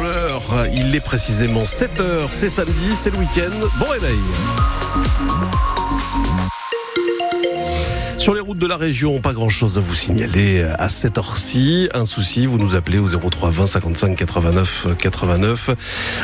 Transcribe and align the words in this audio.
l'heure. 0.00 0.42
Il 0.72 0.94
est 0.94 1.00
précisément 1.00 1.64
7 1.64 2.00
heures. 2.00 2.28
C'est 2.32 2.50
samedi, 2.50 2.94
c'est 2.94 3.10
le 3.10 3.18
week-end. 3.18 3.68
Bon 3.78 3.86
réveil. 3.86 4.18
Routes 8.58 8.64
de 8.64 8.66
la 8.66 8.76
région, 8.76 9.20
pas 9.20 9.34
grand 9.34 9.48
chose 9.48 9.78
à 9.78 9.80
vous 9.80 9.94
signaler 9.94 10.64
à 10.78 10.88
cette 10.88 11.16
heure-ci. 11.16 11.88
Un 11.94 12.06
souci, 12.06 12.46
vous 12.46 12.58
nous 12.58 12.74
appelez 12.74 12.98
au 12.98 13.06
03 13.06 13.50
20 13.50 13.66
55 13.66 14.16
89 14.16 14.88
89. 14.98 15.70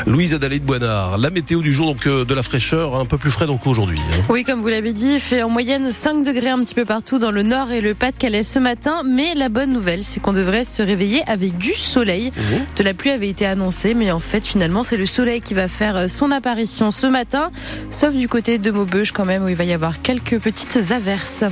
Louise 0.09 0.35
Adalé 0.35 0.59
de 0.59 0.65
Boinard. 0.65 1.19
La 1.19 1.31
météo 1.31 1.63
du 1.63 1.73
jour, 1.73 1.87
donc 1.87 2.07
euh, 2.09 2.25
de 2.25 2.35
la 2.35 2.43
fraîcheur, 2.43 2.97
un 2.97 3.05
peu 3.05 3.19
plus 3.19 3.31
frais 3.31 3.47
donc 3.47 3.69
aujourd'hui. 3.69 3.99
hein. 4.01 4.23
Oui, 4.31 4.43
comme 4.43 4.63
vous 4.63 4.69
l'avez 4.69 4.93
dit, 4.93 5.13
il 5.15 5.21
fait 5.21 5.45
en 5.45 5.49
moyenne 5.49 5.93
5 5.93 6.25
degrés 6.25 6.49
un 6.49 6.59
petit 6.59 6.75
peu 6.75 6.85
partout 6.85 7.21
dans 7.21 7.31
le 7.31 7.45
nord 7.45 7.71
et 7.71 7.81
le 7.81 7.95
Pas-de-Calais 7.95 8.43
ce 8.43 8.59
matin. 8.59 9.03
Mais 9.09 9.35
la 9.35 9.49
bonne 9.49 9.73
nouvelle, 9.73 10.03
c'est 10.03 10.19
qu'on 10.19 10.33
devrait 10.33 10.65
se 10.65 10.83
réveiller 10.83 11.23
avec 11.29 11.57
du 11.57 11.75
soleil. 11.75 12.33
De 12.77 12.83
la 12.83 12.95
pluie 12.95 13.11
avait 13.11 13.29
été 13.29 13.47
annoncée, 13.47 13.95
mais 13.95 14.11
en 14.11 14.21
fait, 14.21 14.45
finalement, 14.45 14.83
c'est 14.83 14.97
le 14.97 15.07
soleil 15.07 15.41
qui 15.41 15.55
va 15.55 15.69
faire 15.69 16.11
son 16.11 16.33
apparition 16.33 16.91
ce 16.91 17.07
matin. 17.07 17.51
Sauf 17.91 18.13
du 18.13 18.29
côté 18.29 18.59
de 18.59 18.73
Maubeuge 18.73 19.13
quand 19.13 19.25
même, 19.25 19.45
où 19.45 19.49
il 19.49 19.57
va 19.57 19.65
y 19.65 19.73
avoir 19.73 20.03
quelques 20.03 20.41
petites 20.41 20.91
averses. 20.91 21.45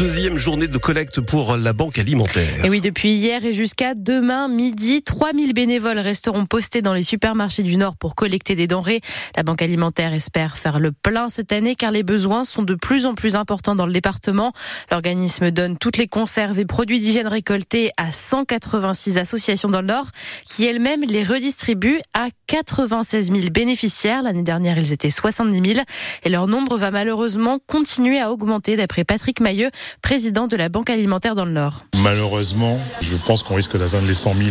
Deuxième 0.00 0.38
journée 0.38 0.66
de 0.66 0.78
collecte 0.78 1.20
pour 1.20 1.58
la 1.58 1.74
banque 1.74 1.98
alimentaire. 1.98 2.64
Et 2.64 2.70
oui, 2.70 2.80
depuis 2.80 3.12
hier 3.12 3.44
et 3.44 3.52
jusqu'à 3.52 3.92
demain 3.92 4.48
midi, 4.48 5.02
3000 5.02 5.52
bénévoles 5.52 5.98
resteront 5.98 6.46
postés 6.46 6.80
dans 6.80 6.94
les 6.94 7.02
supermarchés 7.02 7.62
du 7.62 7.76
Nord 7.76 7.96
pour 7.96 8.14
collecter 8.14 8.54
des 8.54 8.66
denrées. 8.66 9.02
La 9.36 9.42
Banque 9.42 9.60
alimentaire 9.60 10.14
espère 10.14 10.56
faire 10.56 10.78
le 10.78 10.90
plein 10.90 11.28
cette 11.28 11.52
année 11.52 11.74
car 11.74 11.90
les 11.90 12.02
besoins 12.02 12.44
sont 12.44 12.62
de 12.62 12.74
plus 12.74 13.04
en 13.04 13.14
plus 13.14 13.36
importants 13.36 13.74
dans 13.74 13.84
le 13.84 13.92
département. 13.92 14.54
L'organisme 14.90 15.50
donne 15.50 15.76
toutes 15.76 15.98
les 15.98 16.08
conserves 16.08 16.58
et 16.58 16.64
produits 16.64 16.98
d'hygiène 16.98 17.28
récoltés 17.28 17.90
à 17.98 18.10
186 18.10 19.18
associations 19.18 19.68
dans 19.68 19.82
le 19.82 19.88
Nord 19.88 20.06
qui 20.46 20.64
elles-mêmes 20.64 21.02
les 21.06 21.24
redistribuent 21.24 22.00
à 22.14 22.28
96 22.46 23.32
000 23.32 23.50
bénéficiaires. 23.50 24.22
L'année 24.22 24.42
dernière, 24.42 24.78
ils 24.78 24.94
étaient 24.94 25.10
70 25.10 25.74
000 25.74 25.84
et 26.24 26.30
leur 26.30 26.46
nombre 26.46 26.78
va 26.78 26.90
malheureusement 26.90 27.58
continuer 27.66 28.18
à 28.18 28.32
augmenter 28.32 28.78
d'après 28.78 29.04
Patrick 29.04 29.40
Mailleux, 29.40 29.70
président 30.02 30.46
de 30.46 30.56
la 30.56 30.68
Banque 30.68 30.90
alimentaire 30.90 31.34
dans 31.34 31.44
le 31.44 31.52
Nord. 31.52 31.84
Malheureusement, 32.02 32.78
je 33.00 33.16
pense 33.16 33.42
qu'on 33.42 33.54
risque 33.54 33.76
d'atteindre 33.76 34.06
les 34.06 34.14
100 34.14 34.34
000 34.34 34.48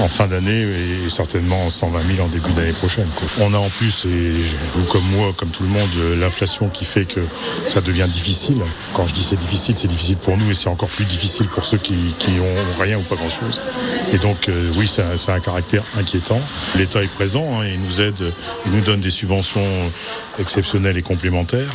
en 0.00 0.08
fin 0.08 0.26
d'année 0.26 0.62
et 0.62 1.08
certainement 1.08 1.68
120 1.68 2.00
000 2.16 2.26
en 2.26 2.28
début 2.28 2.50
d'année 2.52 2.72
prochaine. 2.72 3.06
On 3.40 3.52
a 3.54 3.58
en 3.58 3.68
plus, 3.68 4.06
et 4.06 4.32
vous 4.74 4.84
comme 4.84 5.04
moi, 5.12 5.32
comme 5.36 5.50
tout 5.50 5.62
le 5.62 5.68
monde, 5.68 5.90
l'inflation 6.18 6.68
qui 6.68 6.84
fait 6.84 7.04
que 7.04 7.20
ça 7.68 7.80
devient 7.80 8.06
difficile. 8.08 8.58
Quand 8.94 9.06
je 9.06 9.14
dis 9.14 9.22
c'est 9.22 9.38
difficile, 9.38 9.76
c'est 9.76 9.88
difficile 9.88 10.16
pour 10.16 10.36
nous 10.36 10.50
et 10.50 10.54
c'est 10.54 10.68
encore 10.68 10.88
plus 10.88 11.04
difficile 11.04 11.46
pour 11.48 11.64
ceux 11.64 11.78
qui, 11.78 11.94
qui 12.18 12.30
ont 12.40 12.82
rien 12.82 12.98
ou 12.98 13.02
pas 13.02 13.16
grand-chose. 13.16 13.60
Et 14.12 14.18
donc, 14.18 14.48
euh, 14.48 14.70
oui, 14.76 14.90
a 14.98 15.32
un 15.32 15.40
caractère 15.40 15.82
inquiétant. 15.98 16.40
L'État 16.76 17.02
est 17.02 17.12
présent, 17.12 17.60
hein, 17.60 17.66
il 17.66 17.80
nous 17.80 18.00
aide, 18.00 18.32
il 18.66 18.72
nous 18.72 18.80
donne 18.80 19.00
des 19.00 19.10
subventions 19.10 19.62
exceptionnelles 20.38 20.96
et 20.96 21.02
complémentaires. 21.02 21.70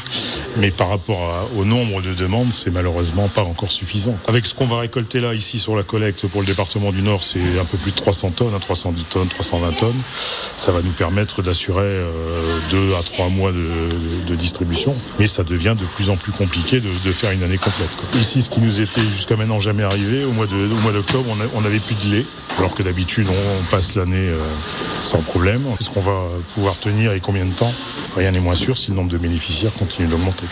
Mais 0.58 0.72
par 0.72 0.90
rapport 0.90 1.50
au 1.58 1.66
nombre 1.66 2.02
de 2.02 2.14
demandes, 2.14 2.52
c'est 2.52 2.72
malheureusement 2.72 3.28
pas 3.28 3.44
encore 3.44 3.72
suffisant. 3.72 4.18
Avec 4.28 4.46
ce 4.46 4.56
qu'on 4.56 4.68
va 4.68 4.80
récolter 4.80 5.20
là, 5.20 5.34
ici, 5.34 5.60
sur 5.60 5.76
la 5.76 5.84
collecte 5.84 6.28
pour 6.28 6.42
le 6.42 6.48
département 6.48 6.92
du 6.92 7.02
Nord, 7.02 7.24
c'est 7.24 7.60
un 7.60 7.66
peu 7.66 7.78
plus 7.78 7.92
de 7.92 7.96
300 7.96 8.15
tonnes, 8.36 8.54
hein, 8.56 8.60
310 8.60 9.06
tonnes, 9.06 9.28
320 9.28 9.72
tonnes. 9.74 10.02
Ça 10.58 10.72
va 10.72 10.82
nous 10.82 10.92
permettre 10.92 11.42
d'assurer 11.42 11.84
euh, 11.84 12.60
deux 12.72 12.96
à 12.96 13.04
trois 13.04 13.30
mois 13.30 13.52
de, 13.52 14.36
distribution. 14.36 14.96
Mais 15.20 15.28
ça 15.28 15.44
devient 15.44 15.76
de 15.80 15.86
plus 15.86 16.10
en 16.10 16.18
plus 16.18 16.32
compliqué 16.32 16.82
de, 16.82 17.12
faire 17.12 17.32
une 17.32 17.44
année 17.44 17.58
complète. 17.58 17.90
Ici, 18.16 18.42
ce 18.42 18.50
qui 18.50 18.60
nous 18.60 18.82
était 18.82 19.02
jusqu'à 19.02 19.36
maintenant 19.36 19.60
jamais 19.60 19.84
arrivé, 19.84 20.26
au 20.26 20.32
mois 20.32 20.46
d'octobre, 20.48 21.26
on, 21.30 21.42
a- 21.42 21.48
on 21.56 21.66
avait 21.66 21.80
plus 21.80 21.96
de 21.96 22.16
lait. 22.16 22.26
Alors 22.58 22.74
que 22.74 22.84
d'habitude, 22.84 23.28
on, 23.30 23.34
on 23.62 23.64
passe 23.72 23.96
l'année 23.96 24.18
euh, 24.18 24.38
sans 25.04 25.20
problème. 25.20 25.62
Est-ce 25.80 25.90
qu'on 25.90 26.02
va 26.02 26.20
pouvoir 26.54 26.78
tenir 26.78 27.14
et 27.14 27.20
combien 27.20 27.46
de 27.46 27.54
temps? 27.54 27.74
Rien 28.16 28.32
n'est 28.32 28.40
moins 28.40 28.56
sûr 28.56 28.78
si 28.78 28.92
le 28.92 28.98
nombre 28.98 29.12
de 29.12 29.18
bénéficiaires 29.18 29.74
continue 29.74 30.08
d'augmenter. 30.08 30.46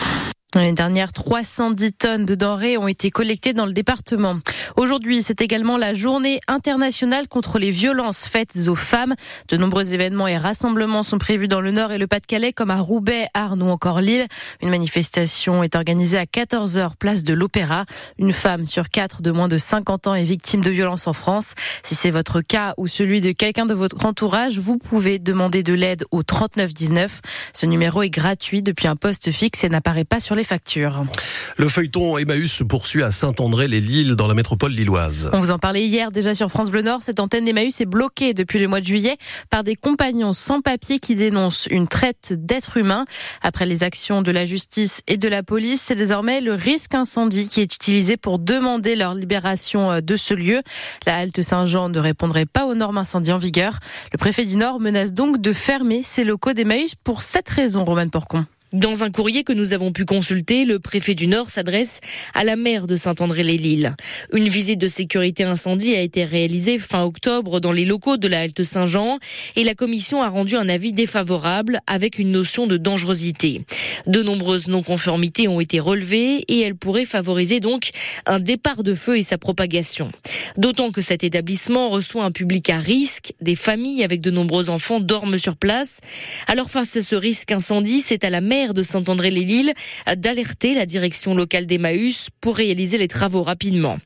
L'année 0.56 0.74
dernière, 0.74 1.12
310 1.12 1.94
tonnes 1.94 2.26
de 2.26 2.36
denrées 2.36 2.78
ont 2.78 2.88
été 2.88 3.10
collectées 3.10 3.54
dans 3.54 3.66
le 3.66 3.74
département. 3.74 4.40
Aujourd'hui, 4.76 5.24
c'est 5.24 5.42
également 5.42 5.78
la 5.78 5.94
journée 5.94 6.42
internationale 6.48 7.28
contre 7.28 7.58
les 7.58 7.72
violences 7.72 8.28
faites 8.28 8.68
aux 8.68 8.76
femmes. 8.76 9.16
De 9.48 9.58
nombreux 9.58 9.96
événements 9.96 10.28
et 10.28 10.38
rassemblements 10.38 11.02
sont 11.02 11.18
prévus 11.18 11.48
dans 11.48 11.62
le 11.62 11.72
Nord 11.72 11.92
et 11.92 11.98
le 11.98 12.06
Pas-de-Calais, 12.06 12.54
comme 12.54 12.70
à 12.70 12.78
Roubaix, 12.78 13.28
Arles 13.34 13.64
ou 13.64 13.70
encore 13.70 14.00
Lille. 14.00 14.28
Une 14.62 14.70
manifestation 14.70 15.64
est 15.64 15.76
organisée 15.76 16.20
à 16.20 16.26
14h, 16.26 16.92
place 17.00 17.24
de 17.24 17.34
l'Opéra. 17.34 17.86
Une 18.20 18.34
femme 18.34 18.66
sur 18.66 18.90
quatre 18.90 19.24
de 19.24 19.32
moins 19.32 19.48
de 19.48 19.58
50 19.58 20.08
ans 20.08 20.14
est 20.14 20.24
victime 20.24 20.62
de 20.62 20.70
violences 20.70 21.08
en 21.08 21.14
France. 21.14 21.56
Si 21.82 21.96
c'est 21.96 22.12
votre 22.12 22.42
cas 22.42 22.76
ou 22.78 22.88
celui 22.88 23.22
de 23.22 23.32
quelqu'un 23.32 23.66
de 23.66 23.74
votre 23.74 24.06
entourage, 24.06 24.60
vous 24.60 24.78
pouvez 24.78 25.18
demander 25.18 25.64
de 25.64 25.74
l'aide 25.74 26.06
au 26.12 26.22
3919. 26.22 27.22
Ce 27.54 27.66
numéro 27.66 28.04
est 28.04 28.12
gratuit 28.12 28.62
depuis 28.62 28.88
un 28.88 28.96
poste 28.96 29.32
fixe 29.32 29.64
et 29.64 29.70
n'apparaît 29.70 30.06
pas 30.06 30.20
sur 30.20 30.36
les 30.36 30.43
factures. 30.44 31.06
Le 31.58 31.68
feuilleton 31.68 32.18
Emmaüs 32.18 32.52
se 32.52 32.64
poursuit 32.64 33.04
à 33.04 33.12
Saint-André-les-Lilles 33.12 34.16
dans 34.16 34.28
la 34.28 34.34
métropole 34.34 34.72
lilloise. 34.72 35.30
On 35.34 35.40
vous 35.40 35.52
en 35.52 35.60
parlait 35.60 35.86
hier 35.86 36.12
déjà 36.12 36.34
sur 36.34 36.50
France 36.50 36.72
Bleu 36.72 36.82
Nord. 36.82 37.02
Cette 37.02 37.20
antenne 37.20 37.46
d'Emmaüs 37.46 37.80
est 37.82 37.86
bloquée 37.86 38.34
depuis 38.34 38.60
le 38.60 38.68
mois 38.68 38.82
de 38.82 38.86
juillet 38.86 39.18
par 39.50 39.64
des 39.64 39.76
compagnons 39.76 40.34
sans 40.34 40.62
papier 40.62 41.00
qui 41.00 41.16
dénoncent 41.16 41.68
une 41.70 41.88
traite 41.88 42.34
d'êtres 42.34 42.78
humains. 42.78 43.06
Après 43.42 43.66
les 43.66 43.84
actions 43.84 44.22
de 44.22 44.32
la 44.32 44.46
justice 44.46 45.02
et 45.08 45.18
de 45.18 45.28
la 45.28 45.44
police, 45.44 45.82
c'est 45.82 45.96
désormais 45.96 46.42
le 46.42 46.54
risque 46.54 46.96
incendie 46.96 47.48
qui 47.48 47.62
est 47.62 47.74
utilisé 47.76 48.18
pour 48.18 48.40
demander 48.40 48.96
leur 48.96 49.14
libération 49.14 49.92
euh, 49.92 50.02
de 50.02 50.16
ce 50.16 50.34
lieu. 50.34 50.62
La 51.06 51.18
halte 51.18 51.42
Saint-Jean 51.42 51.90
ne 51.90 52.00
répondrait 52.00 52.46
pas 52.46 52.66
aux 52.66 52.76
normes 52.76 52.98
incendie 52.98 53.32
en 53.32 53.38
vigueur. 53.38 53.80
Le 54.12 54.18
préfet 54.18 54.46
du 54.46 54.56
Nord 54.56 54.80
menace 54.80 55.14
donc 55.14 55.42
de 55.42 55.54
fermer 55.54 56.04
ses 56.04 56.24
locaux 56.24 56.54
d'Emmaüs 56.54 56.96
pour 57.04 57.22
cette 57.22 57.50
raison, 57.50 57.84
Roman 57.84 58.08
Porcon. 58.10 58.46
Dans 58.74 59.04
un 59.04 59.12
courrier 59.12 59.44
que 59.44 59.54
nous 59.54 59.74
avons 59.74 59.92
pu 59.92 60.04
consulter, 60.04 60.66
le 60.66 60.80
préfet 60.80 61.14
du 61.14 61.28
Nord 61.28 61.52
s'adresse 61.52 62.00
à 62.34 62.44
la 62.44 62.56
maire 62.56 62.88
de 62.88 62.98
Saint-André-les-Lilles. 62.98 63.94
Une 64.34 64.50
visite 64.50 64.80
de 64.80 64.88
sécurité 64.88 65.44
incendie 65.44 65.94
a 65.94 66.02
été 66.02 66.24
réalisée 66.24 66.80
fin 66.80 67.04
octobre 67.04 67.60
dans 67.60 67.72
les 67.72 67.86
locaux 67.86 68.18
de 68.18 68.28
la 68.28 68.40
Halte 68.40 68.64
Saint-Jean 68.64 69.20
et 69.56 69.64
la 69.64 69.76
commission 69.76 70.24
a 70.24 70.28
rendu 70.28 70.56
un 70.56 70.68
avis 70.70 70.92
défavorable 70.92 71.82
avec 71.86 72.18
une 72.18 72.32
notion 72.32 72.66
de 72.66 72.78
dangerosité. 72.78 73.64
De 74.08 74.24
nombreuses 74.24 74.68
non-conformités 74.68 75.48
ont 75.48 75.60
été 75.60 75.80
relevées 75.80 76.44
et 76.48 76.62
elles 76.62 76.76
pourraient 76.76 77.06
favoriser 77.06 77.60
donc 77.60 77.92
un 78.26 78.40
départ 78.40 78.82
de 78.82 78.96
feu 78.96 79.20
et 79.20 79.24
sa 79.24 79.38
propagation. 79.38 80.12
D'autant 80.58 80.90
que 80.90 81.02
cet 81.02 81.24
établissement 81.24 81.90
reçoit 81.90 82.24
un 82.24 82.32
public 82.32 82.72
à 82.72 82.80
risque, 82.80 83.34
des 83.40 83.56
familles 83.56 84.04
avec 84.04 84.20
de 84.20 84.32
nombreux 84.32 84.72
enfants 84.72 85.00
dorment 85.00 85.38
sur 85.38 85.58
place. 85.58 86.00
Alors 86.48 86.72
face 86.72 86.96
à 86.96 87.04
ce 87.04 87.16
risque 87.16 87.52
incendie, 87.52 88.02
c'est 88.02 88.24
à 88.24 88.32
la 88.32 88.42
maire 88.42 88.63
de 88.72 88.84
Saint-André-les-Lilles 88.84 89.74
d'alerter 90.16 90.74
la 90.76 90.86
direction 90.86 91.36
locale 91.36 91.66
d'Emmaüs 91.66 92.30
pour 92.40 92.56
réaliser 92.56 92.98
les 92.98 93.10
travaux 93.10 93.44
rapidement. 93.44 93.98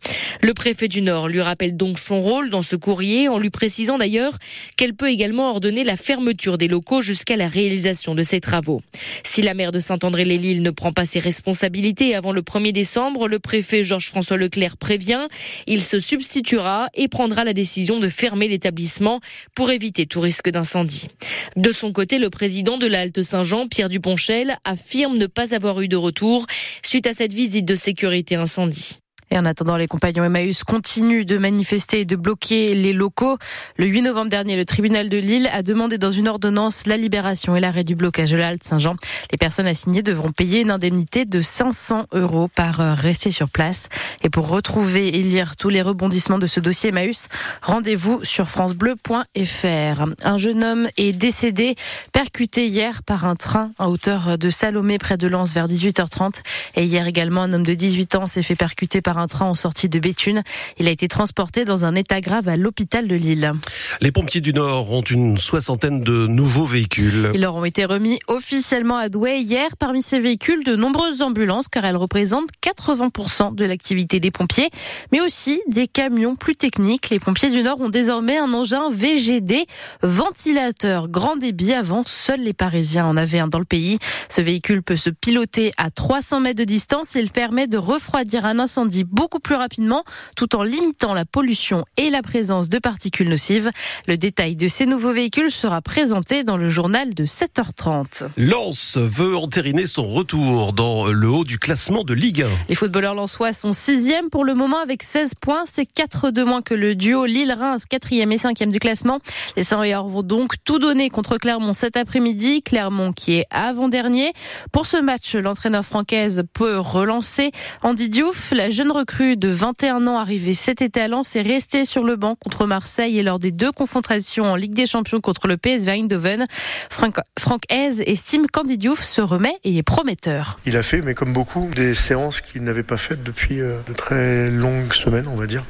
Le 0.41 0.53
préfet 0.53 0.87
du 0.87 1.01
Nord 1.01 1.27
lui 1.27 1.41
rappelle 1.41 1.77
donc 1.77 1.99
son 1.99 2.21
rôle 2.21 2.49
dans 2.49 2.61
ce 2.61 2.75
courrier 2.75 3.27
en 3.27 3.37
lui 3.37 3.49
précisant 3.49 3.97
d'ailleurs 3.97 4.37
qu'elle 4.75 4.93
peut 4.93 5.09
également 5.09 5.49
ordonner 5.49 5.83
la 5.83 5.97
fermeture 5.97 6.57
des 6.57 6.67
locaux 6.67 7.01
jusqu'à 7.01 7.35
la 7.35 7.47
réalisation 7.47 8.15
de 8.15 8.23
ces 8.23 8.39
travaux. 8.39 8.81
Si 9.23 9.41
la 9.41 9.53
maire 9.53 9.71
de 9.71 9.79
Saint-André-les-Lilles 9.79 10.61
ne 10.61 10.71
prend 10.71 10.93
pas 10.93 11.05
ses 11.05 11.19
responsabilités 11.19 12.15
avant 12.15 12.31
le 12.31 12.41
1er 12.41 12.71
décembre, 12.71 13.27
le 13.27 13.39
préfet 13.39 13.83
Georges-François 13.83 14.37
Leclerc 14.37 14.77
prévient, 14.77 15.27
il 15.65 15.81
se 15.81 15.99
substituera 15.99 16.87
et 16.93 17.07
prendra 17.07 17.43
la 17.43 17.53
décision 17.53 17.99
de 17.99 18.09
fermer 18.09 18.47
l'établissement 18.47 19.19
pour 19.55 19.71
éviter 19.71 20.05
tout 20.05 20.21
risque 20.21 20.49
d'incendie. 20.49 21.07
De 21.55 21.71
son 21.71 21.91
côté, 21.91 22.19
le 22.19 22.29
président 22.29 22.77
de 22.77 22.87
la 22.87 23.01
Halte 23.01 23.23
Saint-Jean, 23.23 23.67
Pierre 23.67 23.89
Duponchel, 23.89 24.46
affirme 24.63 25.17
ne 25.17 25.27
pas 25.27 25.53
avoir 25.53 25.81
eu 25.81 25.87
de 25.87 25.97
retour 25.97 26.45
suite 26.83 27.07
à 27.07 27.13
cette 27.13 27.33
visite 27.33 27.65
de 27.65 27.75
sécurité 27.75 28.35
incendie. 28.35 28.99
Et 29.29 29.37
en 29.37 29.45
attendant, 29.45 29.75
les 29.75 29.87
compagnons 29.87 30.23
Emmaüs 30.23 30.63
continuent 30.63 31.25
de 31.25 31.37
manifester 31.37 32.01
et 32.01 32.05
de 32.05 32.15
bloquer 32.15 32.75
les 32.75 32.93
locaux. 32.93 33.37
Le 33.75 33.85
8 33.85 34.03
novembre 34.03 34.29
dernier, 34.29 34.55
le 34.55 34.63
tribunal 34.63 35.09
de 35.09 35.17
Lille 35.17 35.49
a 35.51 35.63
demandé 35.63 35.97
dans 35.97 36.11
une 36.11 36.27
ordonnance 36.27 36.85
la 36.85 36.95
libération 36.95 37.55
et 37.55 37.59
l'arrêt 37.59 37.83
du 37.83 37.95
blocage 37.95 38.31
de 38.31 38.37
la 38.37 38.53
Saint-Jean. 38.61 38.95
Les 39.31 39.37
personnes 39.37 39.67
assignées 39.67 40.01
devront 40.01 40.31
payer 40.31 40.61
une 40.61 40.71
indemnité 40.71 41.25
de 41.25 41.41
500 41.41 42.05
euros 42.13 42.47
par 42.47 42.79
heure 42.79 42.97
restée 42.97 43.31
sur 43.31 43.49
place. 43.49 43.89
Et 44.23 44.29
pour 44.29 44.47
retrouver 44.47 45.09
et 45.09 45.23
lire 45.23 45.57
tous 45.57 45.69
les 45.69 45.81
rebondissements 45.81 46.39
de 46.39 46.47
ce 46.47 46.59
dossier 46.59 46.89
Emmaüs, 46.89 47.27
rendez-vous 47.61 48.23
sur 48.23 48.47
francebleu.fr. 48.47 50.05
Un 50.23 50.37
jeune 50.37 50.63
homme 50.63 50.87
est 50.95 51.11
décédé, 51.11 51.75
percuté 52.13 52.67
hier 52.67 53.03
par 53.03 53.25
un 53.25 53.35
train 53.35 53.71
à 53.77 53.89
hauteur 53.89 54.37
de 54.37 54.49
Salomé 54.49 54.97
près 54.97 55.17
de 55.17 55.27
Lens 55.27 55.53
vers 55.53 55.67
18h30. 55.67 56.41
Et 56.75 56.85
hier 56.85 57.07
également, 57.07 57.41
un 57.41 57.51
homme 57.51 57.65
de 57.65 57.73
18 57.73 58.15
ans 58.15 58.27
s'est 58.27 58.43
fait 58.43 58.55
percuter 58.55 59.01
par 59.01 59.16
par 59.17 59.23
un 59.23 59.27
train 59.27 59.45
en 59.47 59.55
sortie 59.55 59.89
de 59.89 59.97
Béthune. 59.97 60.43
Il 60.77 60.87
a 60.87 60.91
été 60.91 61.07
transporté 61.07 61.65
dans 61.65 61.85
un 61.85 61.95
état 61.95 62.21
grave 62.21 62.47
à 62.49 62.55
l'hôpital 62.55 63.07
de 63.07 63.15
Lille. 63.15 63.51
Les 63.99 64.11
pompiers 64.11 64.41
du 64.41 64.53
Nord 64.53 64.91
ont 64.91 65.01
une 65.01 65.39
soixantaine 65.39 66.01
de 66.01 66.27
nouveaux 66.27 66.67
véhicules. 66.67 67.31
Ils 67.33 67.41
leur 67.41 67.55
ont 67.55 67.65
été 67.65 67.85
remis 67.85 68.19
officiellement 68.27 68.97
à 68.97 69.09
Douai 69.09 69.39
hier. 69.39 69.75
Parmi 69.79 70.03
ces 70.03 70.19
véhicules, 70.19 70.63
de 70.63 70.75
nombreuses 70.75 71.23
ambulances, 71.23 71.67
car 71.67 71.83
elles 71.85 71.97
représentent 71.97 72.49
80% 72.63 73.55
de 73.55 73.65
l'activité 73.65 74.19
des 74.19 74.29
pompiers, 74.29 74.69
mais 75.11 75.19
aussi 75.19 75.61
des 75.67 75.87
camions 75.87 76.35
plus 76.35 76.55
techniques. 76.55 77.09
Les 77.09 77.19
pompiers 77.19 77.49
du 77.49 77.63
Nord 77.63 77.81
ont 77.81 77.89
désormais 77.89 78.37
un 78.37 78.53
engin 78.53 78.91
VGD, 78.91 79.65
ventilateur 80.03 81.07
grand 81.07 81.37
débit. 81.37 81.73
Avant, 81.73 82.03
seuls 82.05 82.41
les 82.41 82.53
Parisiens 82.53 83.07
en 83.07 83.17
avaient 83.17 83.39
un 83.39 83.47
dans 83.47 83.57
le 83.57 83.65
pays. 83.65 83.97
Ce 84.29 84.41
véhicule 84.41 84.83
peut 84.83 84.95
se 84.95 85.09
piloter 85.09 85.71
à 85.77 85.89
300 85.89 86.41
mètres 86.41 86.59
de 86.59 86.65
distance. 86.65 87.15
Il 87.15 87.31
permet 87.31 87.65
de 87.65 87.77
refroidir 87.77 88.45
un 88.45 88.59
incendie 88.59 89.06
beaucoup 89.11 89.39
plus 89.39 89.55
rapidement, 89.55 90.03
tout 90.35 90.55
en 90.55 90.63
limitant 90.63 91.13
la 91.13 91.25
pollution 91.25 91.85
et 91.97 92.09
la 92.09 92.21
présence 92.21 92.69
de 92.69 92.79
particules 92.79 93.29
nocives. 93.29 93.71
Le 94.07 94.17
détail 94.17 94.55
de 94.55 94.67
ces 94.67 94.85
nouveaux 94.85 95.13
véhicules 95.13 95.51
sera 95.51 95.81
présenté 95.81 96.43
dans 96.43 96.57
le 96.57 96.69
journal 96.69 97.13
de 97.13 97.25
7h30. 97.25 98.27
Lens 98.37 98.97
veut 98.97 99.35
entériner 99.35 99.85
son 99.85 100.07
retour 100.07 100.73
dans 100.73 101.07
le 101.07 101.29
haut 101.29 101.43
du 101.43 101.59
classement 101.59 102.03
de 102.03 102.13
Ligue 102.13 102.43
1. 102.43 102.47
Les 102.69 102.75
footballeurs 102.75 103.15
lensois 103.15 103.53
sont 103.53 103.73
sixième 103.73 104.29
pour 104.29 104.43
le 104.43 104.53
moment 104.53 104.79
avec 104.79 105.03
16 105.03 105.35
points. 105.35 105.63
C'est 105.65 105.85
4 105.85 106.31
de 106.31 106.43
moins 106.43 106.61
que 106.61 106.73
le 106.73 106.95
duo 106.95 107.25
Lille-Reims, 107.25 107.85
quatrième 107.85 108.31
et 108.31 108.37
cinquième 108.37 108.71
du 108.71 108.79
classement. 108.79 109.19
Les 109.55 109.63
Savoyards 109.63 110.07
vont 110.07 110.23
donc 110.23 110.55
tout 110.63 110.79
donner 110.79 111.09
contre 111.09 111.37
Clermont 111.37 111.73
cet 111.73 111.97
après-midi. 111.97 112.61
Clermont 112.61 113.13
qui 113.13 113.33
est 113.33 113.45
avant-dernier. 113.51 114.33
Pour 114.71 114.85
ce 114.85 114.97
match, 114.97 115.35
l'entraîneur 115.35 115.83
francaise 115.83 116.43
peut 116.53 116.77
relancer. 116.79 117.51
Andy 117.83 118.09
Diouf, 118.09 118.51
la 118.51 118.69
jeune 118.69 118.91
recrue 118.97 119.37
de 119.37 119.49
21 119.49 120.07
ans 120.07 120.17
arrivée 120.17 120.55
cet 120.55 120.81
été 120.81 120.99
à 121.01 121.07
Lens, 121.07 121.35
est 121.35 121.43
restée 121.43 121.85
sur 121.85 122.03
le 122.03 122.15
banc 122.15 122.35
contre 122.35 122.65
Marseille 122.65 123.19
et 123.19 123.23
lors 123.23 123.37
des 123.37 123.51
deux 123.51 123.71
confrontations 123.71 124.45
en 124.45 124.55
Ligue 124.55 124.73
des 124.73 124.87
Champions 124.87 125.21
contre 125.21 125.47
le 125.47 125.55
PSV 125.55 125.91
Eindhoven. 125.91 126.45
Franck, 126.89 127.19
Franck 127.37 127.61
Hez 127.69 128.09
estime 128.09 128.47
qu'Andy 128.47 128.79
se 128.99 129.21
remet 129.21 129.53
et 129.63 129.77
est 129.77 129.83
prometteur. 129.83 130.59
Il 130.65 130.75
a 130.77 130.81
fait, 130.81 131.03
mais 131.03 131.13
comme 131.13 131.31
beaucoup, 131.31 131.69
des 131.75 131.93
séances 131.93 132.41
qu'il 132.41 132.63
n'avait 132.63 132.81
pas 132.81 132.97
faites 132.97 133.21
depuis 133.21 133.61
euh, 133.61 133.77
de 133.87 133.93
très 133.93 134.49
longues 134.49 134.93
semaines, 134.93 135.27
on 135.31 135.35
va 135.35 135.45
dire, 135.45 135.63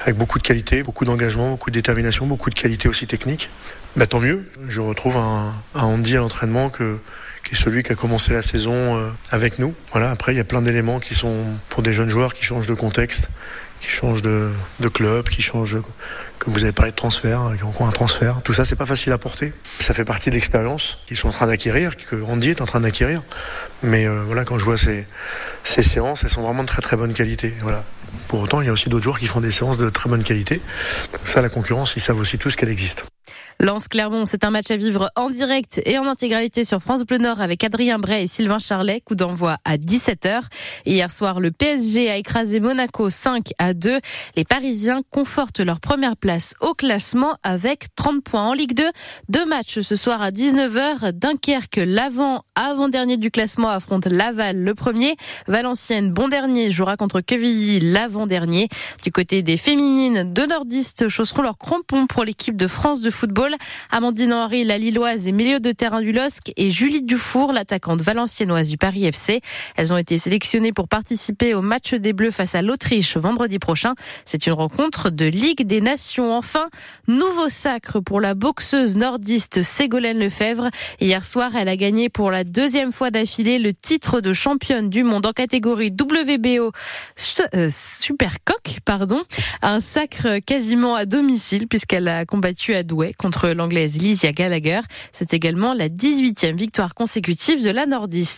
avec 0.00 0.16
beaucoup 0.16 0.38
de 0.38 0.42
qualité, 0.42 0.82
beaucoup 0.82 1.04
d'engagement, 1.04 1.50
beaucoup 1.50 1.70
de 1.70 1.74
détermination, 1.74 2.26
beaucoup 2.26 2.48
de 2.48 2.54
qualité 2.54 2.88
aussi 2.88 3.06
technique. 3.06 3.50
Bah, 3.96 4.06
tant 4.06 4.20
mieux, 4.20 4.50
je 4.68 4.80
retrouve 4.80 5.18
un, 5.18 5.52
un 5.74 5.84
Andy 5.84 6.16
à 6.16 6.20
l'entraînement 6.20 6.70
que 6.70 6.98
qui 7.50 7.56
celui 7.56 7.82
qui 7.82 7.90
a 7.90 7.96
commencé 7.96 8.32
la 8.32 8.42
saison 8.42 8.96
euh, 8.96 9.10
avec 9.32 9.58
nous. 9.58 9.74
Voilà, 9.90 10.10
après 10.10 10.32
il 10.32 10.36
y 10.36 10.40
a 10.40 10.44
plein 10.44 10.62
d'éléments 10.62 11.00
qui 11.00 11.14
sont 11.14 11.46
pour 11.68 11.82
des 11.82 11.92
jeunes 11.92 12.08
joueurs 12.08 12.32
qui 12.32 12.44
changent 12.44 12.68
de 12.68 12.74
contexte, 12.74 13.28
qui 13.80 13.88
changent 13.88 14.22
de, 14.22 14.52
club, 14.94 15.28
qui 15.28 15.42
changent, 15.42 15.78
comme 16.38 16.52
vous 16.52 16.62
avez 16.62 16.72
parlé 16.72 16.92
de 16.92 16.96
transfert, 16.96 17.50
qui 17.56 17.64
ont 17.64 17.88
un 17.88 17.90
transfert. 17.90 18.40
Tout 18.44 18.52
ça, 18.52 18.64
c'est 18.64 18.76
pas 18.76 18.86
facile 18.86 19.12
à 19.12 19.18
porter. 19.18 19.52
Ça 19.80 19.94
fait 19.94 20.04
partie 20.04 20.30
de 20.30 20.36
l'expérience 20.36 20.98
qu'ils 21.06 21.16
sont 21.16 21.28
en 21.28 21.32
train 21.32 21.48
d'acquérir, 21.48 21.96
que 21.96 22.22
Andy 22.22 22.50
est 22.50 22.60
en 22.60 22.66
train 22.66 22.80
d'acquérir. 22.80 23.22
Mais 23.82 24.06
euh, 24.06 24.22
voilà, 24.24 24.44
quand 24.44 24.58
je 24.58 24.64
vois 24.64 24.76
ces, 24.76 25.06
ces 25.64 25.82
séances, 25.82 26.22
elles 26.22 26.30
sont 26.30 26.42
vraiment 26.42 26.62
de 26.62 26.68
très 26.68 26.82
très 26.82 26.96
bonne 26.96 27.14
qualité. 27.14 27.54
Voilà. 27.62 27.84
Pour 28.28 28.40
autant, 28.40 28.60
il 28.60 28.66
y 28.66 28.70
a 28.70 28.72
aussi 28.72 28.88
d'autres 28.88 29.04
joueurs 29.04 29.18
qui 29.18 29.26
font 29.26 29.40
des 29.40 29.50
séances 29.50 29.78
de 29.78 29.88
très 29.88 30.08
bonne 30.08 30.22
qualité. 30.22 30.60
Ça, 31.24 31.42
la 31.42 31.48
concurrence, 31.48 31.94
ils 31.96 32.00
savent 32.00 32.18
aussi 32.18 32.38
tous 32.38 32.54
qu'elle 32.54 32.68
existe. 32.68 33.09
Lance 33.62 33.88
Clermont, 33.88 34.24
c'est 34.24 34.44
un 34.44 34.50
match 34.50 34.70
à 34.70 34.76
vivre 34.78 35.10
en 35.16 35.28
direct 35.28 35.82
et 35.84 35.98
en 35.98 36.06
intégralité 36.06 36.64
sur 36.64 36.80
France 36.80 37.02
Bleu 37.02 37.18
Nord 37.18 37.42
avec 37.42 37.62
Adrien 37.62 37.98
Bray 37.98 38.24
et 38.24 38.26
Sylvain 38.26 38.58
Charlet. 38.58 39.02
Coup 39.02 39.14
d'envoi 39.14 39.58
à 39.66 39.76
17h. 39.76 40.44
Hier 40.86 41.10
soir, 41.10 41.40
le 41.40 41.50
PSG 41.50 42.08
a 42.08 42.16
écrasé 42.16 42.58
Monaco 42.58 43.10
5 43.10 43.50
à 43.58 43.74
2. 43.74 44.00
Les 44.36 44.44
Parisiens 44.44 45.02
confortent 45.10 45.60
leur 45.60 45.78
première 45.78 46.16
place 46.16 46.54
au 46.62 46.72
classement 46.72 47.34
avec 47.42 47.94
30 47.96 48.24
points 48.24 48.48
en 48.48 48.54
Ligue 48.54 48.72
2. 48.72 48.84
Deux 49.28 49.44
matchs 49.44 49.80
ce 49.80 49.94
soir 49.94 50.22
à 50.22 50.30
19h. 50.30 51.12
Dunkerque, 51.12 51.82
l'avant, 51.84 52.44
avant-dernier 52.54 53.18
du 53.18 53.30
classement, 53.30 53.68
affronte 53.68 54.06
Laval 54.06 54.56
le 54.56 54.74
premier. 54.74 55.16
Valenciennes, 55.48 56.12
bon 56.12 56.28
dernier, 56.28 56.70
jouera 56.70 56.96
contre 56.96 57.20
Quevilly 57.20 57.92
l'avant-dernier. 57.92 58.70
Du 59.04 59.12
côté 59.12 59.42
des 59.42 59.58
féminines, 59.58 60.32
deux 60.32 60.46
nordistes 60.46 61.10
chausseront 61.10 61.42
leurs 61.42 61.58
crampons 61.58 62.06
pour 62.06 62.24
l'équipe 62.24 62.56
de 62.56 62.66
France 62.66 63.02
de 63.02 63.10
football. 63.10 63.49
Amandine 63.90 64.32
Henry, 64.32 64.64
la 64.64 64.78
Lilloise 64.78 65.26
et 65.26 65.32
milieu 65.32 65.60
de 65.60 65.72
terrain 65.72 66.00
du 66.00 66.12
LOSC 66.12 66.52
et 66.56 66.70
Julie 66.70 67.02
Dufour, 67.02 67.52
l'attaquante 67.52 68.00
valenciennoise 68.00 68.68
du 68.68 68.76
Paris 68.76 69.06
FC. 69.06 69.40
Elles 69.76 69.92
ont 69.92 69.96
été 69.96 70.18
sélectionnées 70.18 70.72
pour 70.72 70.88
participer 70.88 71.54
au 71.54 71.62
match 71.62 71.94
des 71.94 72.12
Bleus 72.12 72.30
face 72.30 72.54
à 72.54 72.62
l'Autriche 72.62 73.16
vendredi 73.16 73.58
prochain. 73.58 73.94
C'est 74.24 74.46
une 74.46 74.52
rencontre 74.52 75.10
de 75.10 75.26
Ligue 75.26 75.66
des 75.66 75.80
Nations. 75.80 76.36
Enfin, 76.36 76.68
nouveau 77.08 77.48
sacre 77.48 78.00
pour 78.00 78.20
la 78.20 78.34
boxeuse 78.34 78.96
nordiste 78.96 79.62
Ségolène 79.62 80.18
Lefebvre. 80.18 80.70
Hier 81.00 81.24
soir, 81.24 81.52
elle 81.56 81.68
a 81.68 81.76
gagné 81.76 82.08
pour 82.08 82.30
la 82.30 82.44
deuxième 82.44 82.92
fois 82.92 83.10
d'affilée 83.10 83.58
le 83.58 83.72
titre 83.72 84.20
de 84.20 84.32
championne 84.32 84.90
du 84.90 85.04
monde 85.04 85.26
en 85.26 85.32
catégorie 85.32 85.90
WBO 85.90 86.72
euh, 87.54 87.68
Super 87.70 88.36
Coq, 88.44 88.78
pardon. 88.84 89.22
Un 89.62 89.80
sacre 89.80 90.38
quasiment 90.38 90.94
à 90.94 91.06
domicile 91.06 91.68
puisqu'elle 91.68 92.08
a 92.08 92.24
combattu 92.24 92.74
à 92.74 92.82
Douai 92.82 93.12
l'anglaise 93.48 94.00
Lysia 94.00 94.32
Gallagher. 94.32 94.80
C'est 95.12 95.34
également 95.34 95.74
la 95.74 95.88
18e 95.88 96.56
victoire 96.56 96.94
consécutive 96.94 97.64
de 97.64 97.70
la 97.70 97.86
nordiste. 97.86 98.28